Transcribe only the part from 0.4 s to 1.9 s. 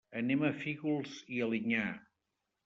a Fígols i Alinyà.